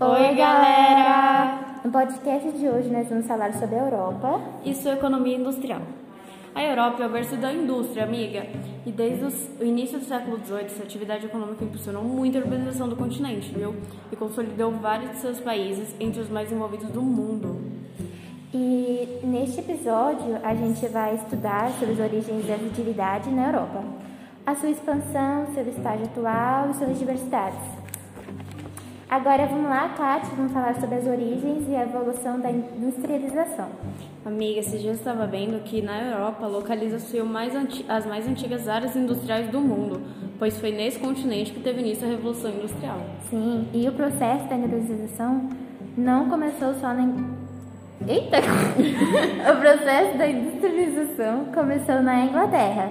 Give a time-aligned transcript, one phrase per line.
[0.00, 1.80] Oi, galera!
[1.84, 5.82] No podcast de hoje nós vamos falar sobre a Europa e sua economia industrial.
[6.52, 8.44] A Europa é o berço da indústria, amiga,
[8.84, 12.96] e desde o início do século XVIII, essa atividade econômica impulsionou muito a urbanização do
[12.96, 13.76] continente, viu?
[14.10, 17.56] E consolidou vários de seus países entre os mais envolvidos do mundo.
[18.52, 23.84] E neste episódio a gente vai estudar sobre as origens da agilidade na Europa,
[24.44, 27.83] a sua expansão, seu estágio atual e suas diversidades.
[29.14, 33.68] Agora vamos lá, Tati, vamos falar sobre as origens e a evolução da industrialização.
[34.24, 37.20] Amiga, esses dias estava vendo que na Europa localiza-se
[37.88, 40.02] as mais antigas áreas industriais do mundo,
[40.36, 42.98] pois foi nesse continente que teve início a Revolução Industrial.
[43.30, 45.48] Sim, e o processo da industrialização
[45.96, 47.06] não começou só na.
[48.08, 48.38] Eita!
[49.48, 52.90] o processo da industrialização começou na Inglaterra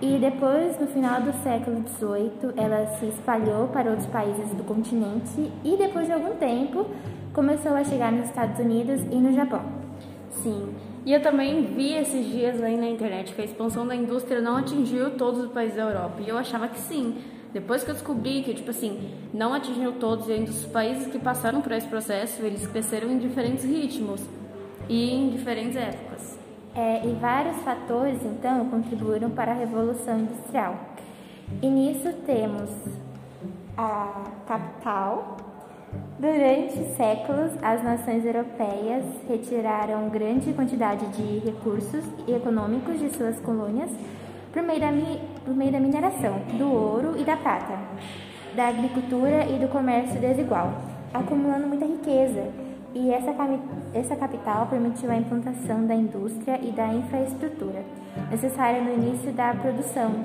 [0.00, 5.50] e depois, no final do século XVIII, ela se espalhou para outros países do continente
[5.64, 6.86] e depois de algum tempo
[7.32, 9.62] começou a chegar nos Estados Unidos e no Japão.
[10.30, 10.72] Sim,
[11.04, 14.56] e eu também vi esses dias aí na internet que a expansão da indústria não
[14.56, 16.20] atingiu todos os países da Europa.
[16.20, 17.16] E eu achava que sim.
[17.52, 21.18] Depois que eu descobri que, tipo assim, não atingiu todos, e ainda os países que
[21.18, 24.20] passaram por esse processo, eles cresceram em diferentes ritmos
[24.88, 26.37] e em diferentes épocas.
[26.78, 30.76] É, e vários fatores, então, contribuíram para a Revolução Industrial.
[31.60, 32.70] E nisso temos
[33.76, 35.38] a capital.
[36.20, 43.90] Durante séculos, as nações europeias retiraram grande quantidade de recursos econômicos de suas colônias
[44.52, 44.92] por meio da,
[45.44, 47.76] por meio da mineração, do ouro e da prata,
[48.54, 50.74] da agricultura e do comércio desigual,
[51.12, 53.34] acumulando muita riqueza e essa,
[53.94, 57.84] essa capital permitiu a implantação da indústria e da infraestrutura
[58.30, 60.24] necessária no início da produção.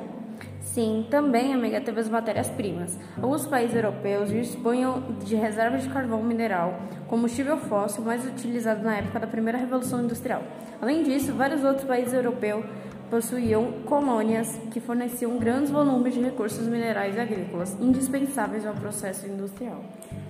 [0.62, 2.98] Sim, também, amiga, teve as matérias-primas.
[3.22, 9.20] Alguns países europeus dispunham de reservas de carvão mineral, combustível fóssil mais utilizado na época
[9.20, 10.42] da primeira Revolução Industrial.
[10.82, 12.66] Além disso, vários outros países europeus
[13.14, 19.82] possuíam colônias que forneciam grandes volumes de recursos minerais agrícolas, indispensáveis ao processo industrial.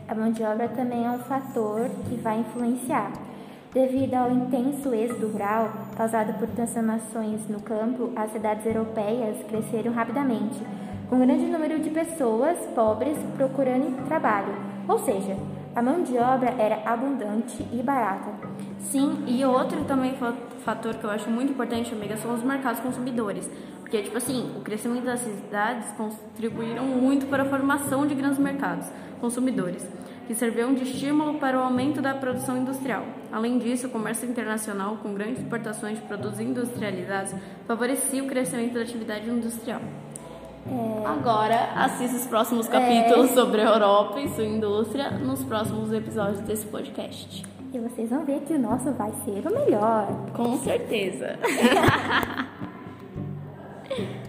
[0.05, 3.13] A mão de obra também é um fator que vai influenciar.
[3.73, 10.61] Devido ao intenso êxodo rural causado por transformações no campo, as cidades europeias cresceram rapidamente,
[11.09, 14.53] com um grande número de pessoas pobres procurando trabalho,
[14.89, 15.37] ou seja,
[15.75, 18.31] a mão de obra era abundante e barata.
[18.79, 20.15] Sim, e outro também
[20.63, 23.49] fator que eu acho muito importante, amiga, são os mercados consumidores.
[23.79, 28.87] Porque, tipo assim, o crescimento das cidades contribuíram muito para a formação de grandes mercados
[29.19, 29.87] consumidores,
[30.27, 33.05] que serviam de estímulo para o aumento da produção industrial.
[33.31, 37.33] Além disso, o comércio internacional, com grandes exportações de produtos industrializados,
[37.67, 39.81] favorecia o crescimento da atividade industrial.
[40.67, 40.92] É...
[41.05, 43.33] Agora, assista os próximos capítulos é...
[43.33, 47.43] sobre a Europa e sua indústria nos próximos episódios desse podcast.
[47.73, 50.07] E vocês vão ver que o nosso vai ser o melhor.
[50.33, 51.37] Com certeza.